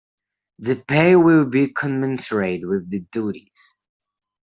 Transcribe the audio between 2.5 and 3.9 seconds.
with the duties.